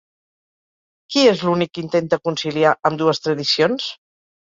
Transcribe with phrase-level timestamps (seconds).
[1.15, 3.87] Qui és l'únic que intenta conciliar ambdues tradicions?